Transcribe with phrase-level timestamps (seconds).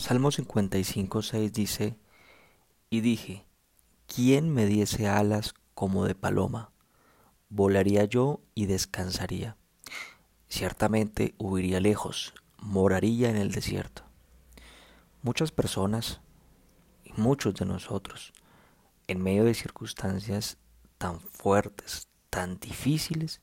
[0.00, 1.94] Salmo 55, 6 dice,
[2.88, 3.44] y dije,
[4.06, 6.70] ¿quién me diese alas como de paloma?
[7.50, 9.58] Volaría yo y descansaría.
[10.48, 14.02] Ciertamente huiría lejos, moraría en el desierto.
[15.20, 16.22] Muchas personas,
[17.04, 18.32] y muchos de nosotros,
[19.06, 20.56] en medio de circunstancias
[20.96, 23.42] tan fuertes, tan difíciles,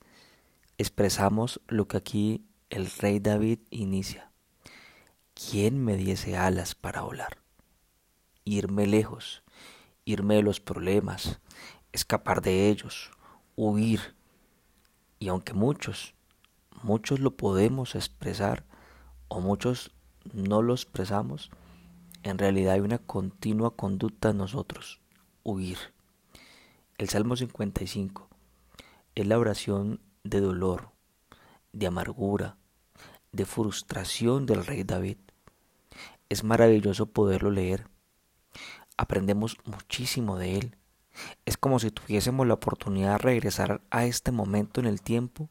[0.79, 4.26] expresamos lo que aquí el rey David inicia.
[5.37, 7.37] ¿Quién me diese alas para volar?
[8.43, 9.43] Irme lejos,
[10.03, 11.39] irme de los problemas,
[11.91, 13.11] escapar de ellos,
[13.55, 14.15] huir.
[15.19, 16.15] Y aunque muchos,
[16.81, 18.65] muchos lo podemos expresar
[19.27, 19.91] o muchos
[20.33, 21.51] no lo expresamos,
[22.23, 25.01] en realidad hay una continua conducta en nosotros,
[25.43, 25.77] huir.
[26.97, 28.27] El Salmo 55
[29.13, 30.89] es la oración de dolor,
[31.73, 32.57] de amargura,
[33.31, 35.17] de frustración del rey David.
[36.29, 37.87] Es maravilloso poderlo leer.
[38.97, 40.75] Aprendemos muchísimo de él.
[41.45, 45.49] Es como si tuviésemos la oportunidad de regresar a este momento en el tiempo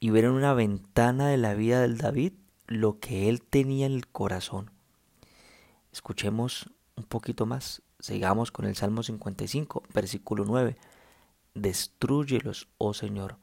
[0.00, 2.32] y ver en una ventana de la vida del David
[2.66, 4.70] lo que él tenía en el corazón.
[5.92, 7.82] Escuchemos un poquito más.
[7.98, 10.78] Sigamos con el Salmo 55, versículo 9.
[11.54, 13.36] Destruyelos, oh Señor.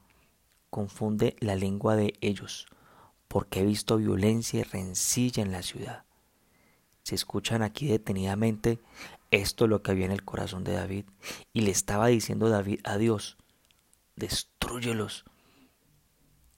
[0.70, 2.66] Confunde la lengua de ellos,
[3.28, 6.07] porque he visto violencia y rencilla en la ciudad
[7.08, 8.78] se escuchan aquí detenidamente
[9.30, 11.06] esto lo que había en el corazón de David.
[11.54, 13.38] Y le estaba diciendo David a Dios,
[14.14, 15.24] destruyelos.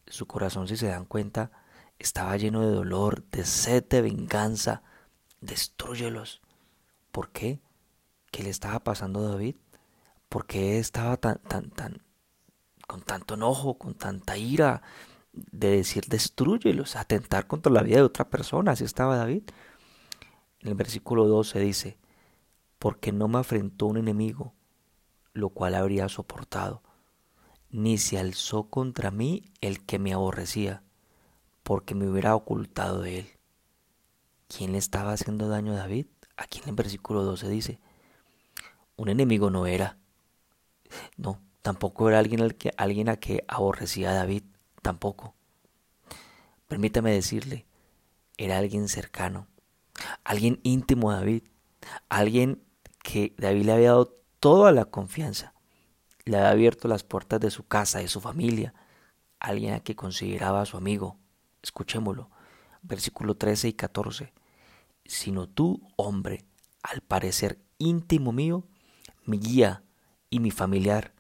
[0.09, 1.53] Su corazón, si se dan cuenta,
[2.01, 4.83] estaba lleno de dolor, de sed de venganza.
[5.41, 6.41] Destruyelos.
[7.13, 7.61] ¿Por qué?
[8.33, 9.55] ¿Qué le estaba pasando a David?
[10.29, 12.03] ¿Por qué estaba tan, tan, tan,
[12.89, 14.83] con tanto enojo, con tanta ira
[15.33, 18.73] de decir destruyelos, atentar contra la vida de otra persona?
[18.73, 19.45] Así estaba David.
[20.61, 21.99] En el versículo 12 dice,
[22.79, 24.53] porque no me afrentó un enemigo,
[25.33, 26.83] lo cual habría soportado,
[27.71, 30.83] ni se alzó contra mí el que me aborrecía,
[31.63, 33.27] porque me hubiera ocultado de él.
[34.49, 36.07] ¿Quién le estaba haciendo daño a David?
[36.37, 37.81] Aquí en el versículo 12 dice,
[38.97, 39.97] un enemigo no era.
[41.17, 44.43] No, tampoco era alguien, al que, alguien a que aborrecía a David,
[44.83, 45.35] tampoco.
[46.69, 47.67] Permítame decirle,
[48.37, 49.47] era alguien cercano,
[50.25, 51.43] alguien íntimo de David,
[52.09, 52.63] alguien
[53.03, 55.55] que David le había dado toda la confianza,
[56.25, 58.75] le había abierto las puertas de su casa, de su familia,
[59.39, 61.17] alguien a que consideraba su amigo.
[61.63, 62.31] Escuchémoslo,
[62.83, 64.33] versículo 13 y 14.
[65.05, 66.45] Sino tú, hombre,
[66.83, 68.65] al parecer íntimo mío,
[69.25, 69.83] mi guía
[70.29, 71.15] y mi familiar,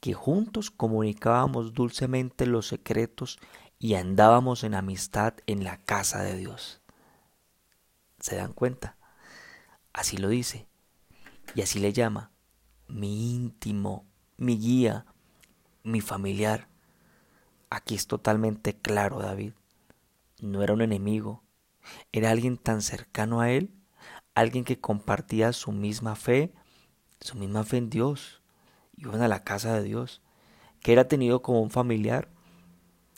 [0.00, 3.38] que juntos comunicábamos dulcemente los secretos
[3.78, 6.81] y andábamos en amistad en la casa de Dios.
[8.22, 8.96] ¿Se dan cuenta?
[9.92, 10.68] Así lo dice.
[11.56, 12.30] Y así le llama
[12.86, 14.06] mi íntimo,
[14.36, 15.06] mi guía,
[15.82, 16.68] mi familiar.
[17.68, 19.54] Aquí es totalmente claro, David.
[20.40, 21.42] No era un enemigo,
[22.12, 23.74] era alguien tan cercano a él,
[24.36, 26.54] alguien que compartía su misma fe,
[27.20, 28.40] su misma fe en Dios.
[28.96, 30.22] Iban a la casa de Dios,
[30.78, 32.28] que era tenido como un familiar.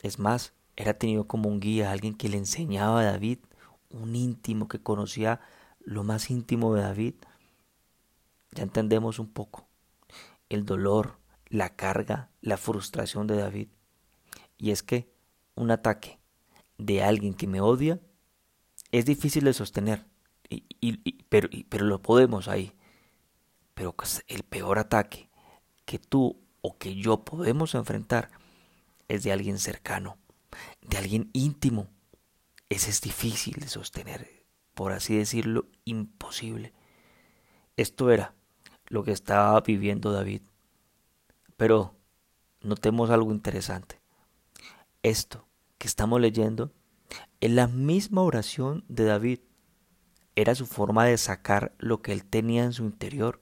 [0.01, 3.41] Es más, era tenido como un guía, alguien que le enseñaba a David
[3.95, 5.41] un íntimo que conocía
[5.81, 7.15] lo más íntimo de David,
[8.53, 9.69] ya entendemos un poco
[10.49, 11.19] el dolor,
[11.49, 13.69] la carga, la frustración de David.
[14.59, 15.13] Y es que
[15.55, 16.19] un ataque
[16.79, 18.01] de alguien que me odia
[18.93, 20.07] es difícil de sostener,
[20.49, 22.73] y, pero, pero lo podemos ahí.
[23.75, 23.95] Pero
[24.29, 25.29] el peor ataque
[25.85, 28.31] que tú o que yo podemos enfrentar
[29.09, 30.17] es de alguien cercano,
[30.83, 31.89] de alguien íntimo,
[32.75, 36.73] ese es difícil de sostener, por así decirlo, imposible.
[37.77, 38.35] Esto era
[38.87, 40.43] lo que estaba viviendo David.
[41.57, 41.95] Pero
[42.61, 44.01] notemos algo interesante.
[45.05, 45.47] Esto
[45.79, 46.73] que estamos leyendo
[47.41, 49.39] es la misma oración de David.
[50.35, 53.41] Era su forma de sacar lo que él tenía en su interior.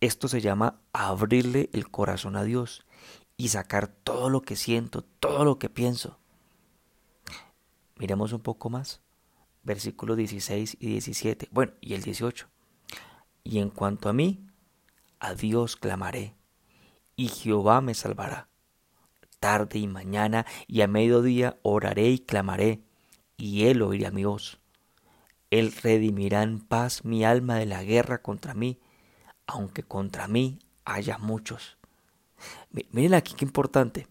[0.00, 2.86] Esto se llama abrirle el corazón a Dios
[3.36, 6.19] y sacar todo lo que siento, todo lo que pienso.
[8.00, 9.02] Miremos un poco más.
[9.62, 11.48] Versículos 16 y 17.
[11.52, 12.48] Bueno, y el 18.
[13.44, 14.46] Y en cuanto a mí,
[15.18, 16.34] a Dios clamaré,
[17.14, 18.48] y Jehová me salvará.
[19.38, 22.82] Tarde y mañana y a mediodía oraré y clamaré,
[23.36, 24.60] y él oirá mi voz.
[25.50, 28.80] Él redimirá en paz mi alma de la guerra contra mí,
[29.46, 31.76] aunque contra mí haya muchos.
[32.92, 34.06] Miren aquí qué importante.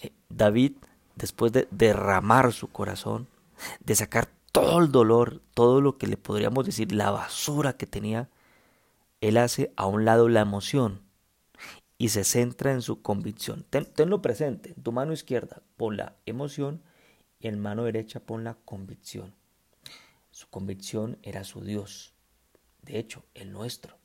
[0.00, 0.76] Eh, David
[1.20, 3.28] después de derramar su corazón,
[3.84, 8.28] de sacar todo el dolor, todo lo que le podríamos decir, la basura que tenía,
[9.20, 11.02] él hace a un lado la emoción
[11.98, 13.66] y se centra en su convicción.
[13.94, 16.82] tenlo presente, en tu mano izquierda pon la emoción
[17.38, 19.34] y en mano derecha pon la convicción.
[20.30, 22.14] Su convicción era su Dios,
[22.82, 23.98] de hecho, el nuestro.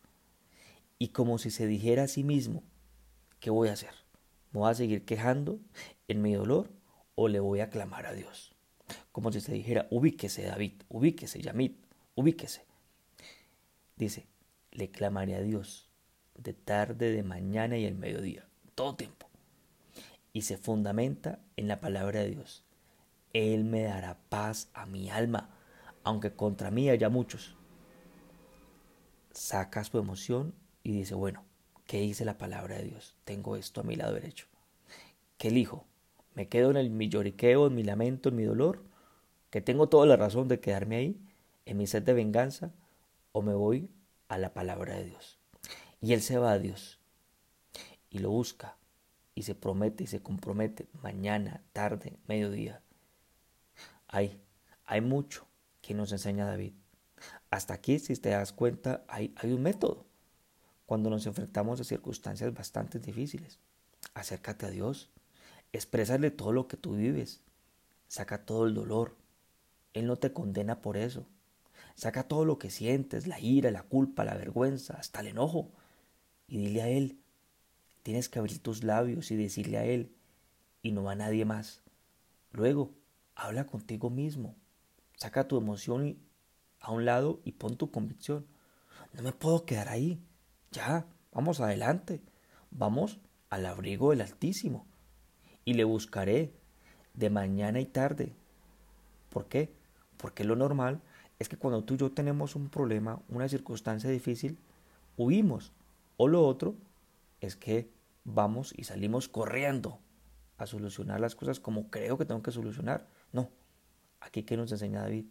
[0.99, 2.63] Y como si se dijera a sí mismo,
[3.39, 3.93] ¿qué voy a hacer?
[4.51, 5.59] ¿Me voy a seguir quejando
[6.09, 6.69] en mi dolor
[7.15, 8.55] o le voy a clamar a Dios?
[9.11, 11.77] Como si se dijera, ubíquese David, ubíquese Yamit,
[12.15, 12.65] ubíquese.
[13.95, 14.27] Dice,
[14.71, 15.89] le clamaré a Dios
[16.35, 19.29] de tarde, de mañana y el mediodía, todo tiempo.
[20.33, 22.63] Y se fundamenta en la palabra de Dios.
[23.33, 25.49] Él me dará paz a mi alma,
[26.03, 27.55] aunque contra mí haya muchos.
[29.31, 30.53] Saca su emoción
[30.83, 31.45] y dice, bueno,
[31.85, 33.15] ¿qué dice la palabra de Dios?
[33.23, 34.47] Tengo esto a mi lado derecho.
[35.37, 35.85] ¿Qué elijo?
[36.35, 38.83] ¿Me quedo en el mi lloriqueo, en mi lamento, en mi dolor?
[39.49, 41.21] ¿Que tengo toda la razón de quedarme ahí,
[41.65, 42.73] en mi sed de venganza?
[43.31, 43.89] ¿O me voy
[44.27, 45.39] a la palabra de Dios?
[46.01, 46.99] Y él se va a Dios
[48.09, 48.77] y lo busca
[49.33, 52.81] y se promete y se compromete mañana, tarde, mediodía.
[54.07, 54.41] Hay,
[54.85, 55.47] hay mucho
[55.81, 56.73] que nos enseña David.
[57.49, 60.05] Hasta aquí, si te das cuenta, hay, hay un método.
[60.85, 63.59] Cuando nos enfrentamos a circunstancias bastante difíciles,
[64.13, 65.09] acércate a Dios,
[65.73, 67.41] exprésale todo lo que tú vives,
[68.07, 69.15] saca todo el dolor.
[69.93, 71.25] Él no te condena por eso.
[71.95, 75.71] Saca todo lo que sientes, la ira, la culpa, la vergüenza, hasta el enojo
[76.47, 77.19] y dile a Él.
[78.03, 80.11] Tienes que abrir tus labios y decirle a Él
[80.81, 81.81] y no a nadie más.
[82.51, 82.93] Luego,
[83.33, 84.55] habla contigo mismo.
[85.15, 86.17] Saca tu emoción
[86.79, 88.45] a un lado y pon tu convicción.
[89.13, 90.21] No me puedo quedar ahí.
[90.71, 92.21] Ya, vamos adelante.
[92.71, 93.19] Vamos
[93.49, 94.85] al abrigo del Altísimo.
[95.65, 96.53] Y le buscaré
[97.13, 98.33] de mañana y tarde.
[99.29, 99.73] ¿Por qué?
[100.17, 101.01] Porque lo normal
[101.39, 104.57] es que cuando tú y yo tenemos un problema, una circunstancia difícil,
[105.17, 105.71] huimos
[106.17, 106.75] o lo otro
[107.41, 107.89] es que
[108.23, 109.99] vamos y salimos corriendo
[110.57, 113.07] a solucionar las cosas como creo que tengo que solucionar.
[113.33, 113.49] No,
[114.19, 115.25] aquí que nos enseña David,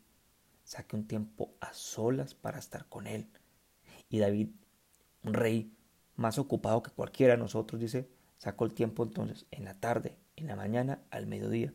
[0.65, 3.29] saque un tiempo a solas para estar con él.
[4.09, 4.49] Y David,
[5.23, 5.73] un rey
[6.17, 8.09] más ocupado que cualquiera de nosotros, dice,
[8.45, 11.73] sacó el tiempo entonces en la tarde, en la mañana, al mediodía,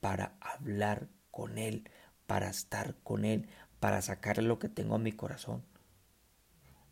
[0.00, 1.88] para hablar con él,
[2.26, 3.48] para estar con él,
[3.80, 5.62] para sacarle lo que tengo en mi corazón.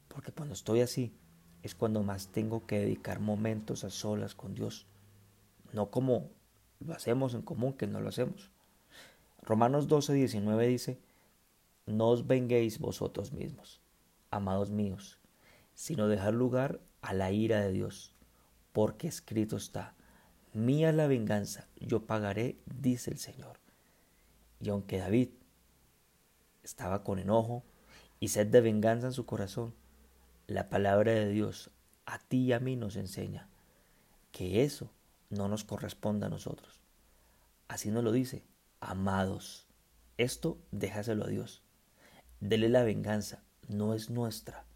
[0.08, 1.14] Porque cuando estoy así,
[1.62, 4.87] es cuando más tengo que dedicar momentos a solas con Dios,
[5.75, 6.31] no como
[6.78, 8.50] lo hacemos en común, que no lo hacemos.
[9.43, 10.99] Romanos 12, 19 dice,
[11.84, 13.82] no os venguéis vosotros mismos,
[14.31, 15.19] amados míos,
[15.75, 18.14] sino dejar lugar a la ira de Dios,
[18.72, 19.94] porque escrito está,
[20.52, 23.58] mía la venganza, yo pagaré, dice el Señor.
[24.61, 25.31] Y aunque David
[26.62, 27.64] estaba con enojo
[28.19, 29.75] y sed de venganza en su corazón,
[30.46, 31.70] la palabra de Dios
[32.06, 33.49] a ti y a mí nos enseña
[34.32, 34.93] que eso
[35.28, 36.81] no nos corresponde a nosotros.
[37.69, 38.44] Así nos lo dice,
[38.81, 39.69] amados.
[40.16, 41.62] Esto déjaselo a Dios.
[42.40, 44.66] Dele la venganza, no es nuestra.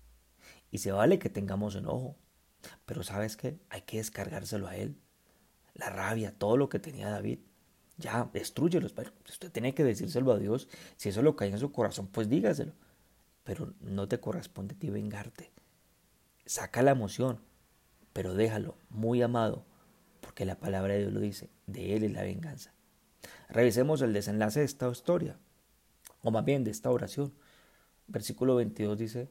[0.71, 2.17] Y se vale que tengamos enojo,
[2.87, 3.59] pero ¿sabes qué?
[3.71, 4.97] Hay que descargárselo a Él.
[5.75, 7.41] La rabia, todo lo que tenía David.
[7.97, 8.87] Ya, destruyelo.
[8.87, 10.69] Usted tiene que decírselo a Dios.
[10.97, 12.73] Si eso lo cae en su corazón, pues dígaselo.
[13.45, 15.55] Pero no te corresponde a ti vengarte
[16.47, 17.41] saca la emoción,
[18.13, 19.65] pero déjalo muy amado,
[20.21, 22.75] porque la palabra de Dios lo dice, de Él es la venganza.
[23.49, 25.39] Revisemos el desenlace de esta historia,
[26.23, 27.35] o más bien de esta oración.
[28.07, 29.31] Versículo 22 dice,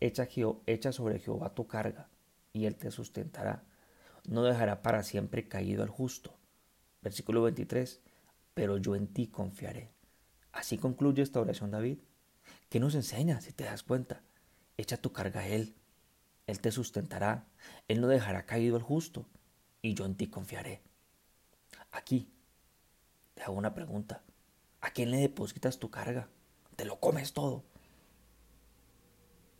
[0.00, 2.08] echa sobre Jehová tu carga,
[2.52, 3.64] y Él te sustentará.
[4.28, 6.38] No dejará para siempre caído al justo.
[7.00, 8.00] Versículo 23,
[8.54, 9.90] pero yo en ti confiaré.
[10.52, 11.98] Así concluye esta oración David.
[12.68, 14.22] ¿Qué nos enseña si te das cuenta?
[14.76, 15.74] Echa tu carga a Él,
[16.46, 17.46] él te sustentará,
[17.88, 19.26] Él no dejará caído el justo,
[19.80, 20.82] y yo en ti confiaré.
[21.92, 22.32] Aquí,
[23.34, 24.22] te hago una pregunta.
[24.80, 26.28] ¿A quién le depositas tu carga?
[26.76, 27.64] ¿Te lo comes todo?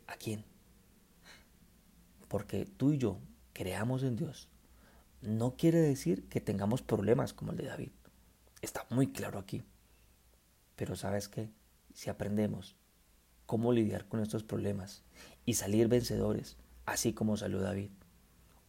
[0.09, 0.45] ¿A quién?
[2.33, 3.19] Porque tú y yo
[3.53, 4.49] creamos en Dios
[5.21, 7.91] no quiere decir que tengamos problemas como el de David.
[8.63, 9.63] Está muy claro aquí.
[10.75, 11.51] Pero sabes qué?
[11.93, 12.75] Si aprendemos
[13.45, 15.03] cómo lidiar con estos problemas
[15.45, 17.91] y salir vencedores, así como salió David.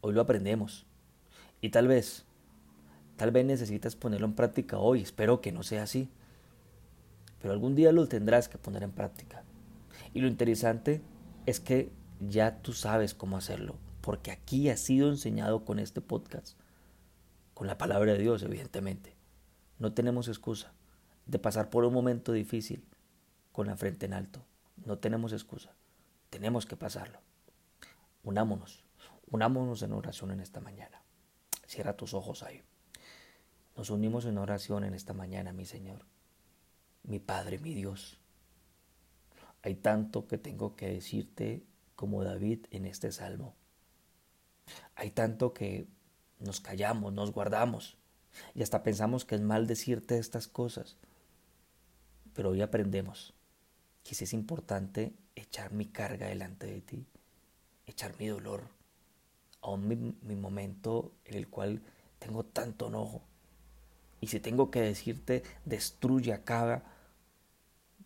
[0.01, 0.85] Hoy lo aprendemos.
[1.61, 2.25] Y tal vez,
[3.15, 5.03] tal vez necesitas ponerlo en práctica hoy.
[5.03, 6.09] Espero que no sea así.
[7.41, 9.45] Pero algún día lo tendrás que poner en práctica.
[10.13, 11.01] Y lo interesante
[11.45, 13.75] es que ya tú sabes cómo hacerlo.
[14.01, 16.57] Porque aquí ha sido enseñado con este podcast.
[17.53, 19.15] Con la palabra de Dios, evidentemente.
[19.79, 20.73] No tenemos excusa.
[21.25, 22.85] de pasar por un momento difícil
[23.53, 24.45] con la frente en alto.
[24.85, 25.73] No tenemos excusa,
[26.29, 27.19] tenemos que pasarlo.
[28.23, 28.83] Unámonos,
[29.31, 31.01] unámonos en oración en esta mañana.
[31.65, 32.61] Cierra tus ojos ahí.
[33.77, 36.05] Nos unimos en oración en esta mañana, mi Señor,
[37.03, 38.19] mi Padre, mi Dios.
[39.61, 43.55] Hay tanto que tengo que decirte como David en este salmo.
[44.95, 45.87] Hay tanto que
[46.39, 47.97] nos callamos, nos guardamos
[48.55, 50.97] y hasta pensamos que es mal decirte estas cosas.
[52.33, 53.33] Pero hoy aprendemos
[54.03, 57.05] que es importante echar mi carga delante de ti,
[57.85, 58.63] echar mi dolor,
[59.61, 61.81] aún mi, mi momento en el cual
[62.19, 63.21] tengo tanto enojo.
[64.19, 66.83] Y si tengo que decirte, destruye, acaba,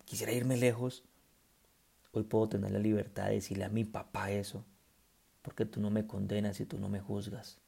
[0.05, 1.03] quisiera irme lejos,
[2.17, 4.65] hoy puedo tener la libertad de decirle a mi papá eso,
[5.41, 7.59] porque tú no me condenas y tú no me juzgas.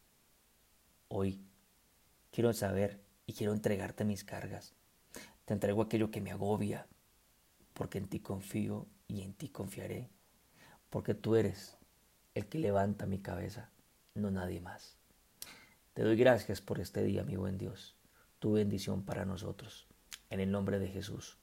[1.07, 1.39] Hoy
[2.31, 4.73] quiero saber y quiero entregarte mis cargas.
[5.45, 6.87] Te entrego aquello que me agobia,
[7.73, 10.09] porque en ti confío y en ti confiaré,
[10.89, 11.77] porque tú eres
[12.35, 13.71] el que levanta mi cabeza,
[14.13, 14.97] no nadie más.
[15.93, 17.95] Te doy gracias por este día, mi buen Dios,
[18.39, 19.87] tu bendición para nosotros.
[20.29, 21.37] En el nombre de Jesús.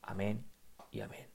[0.00, 0.44] Amén
[0.90, 1.29] y amén.